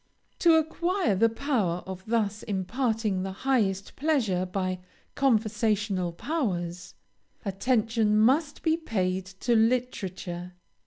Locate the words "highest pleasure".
3.45-4.47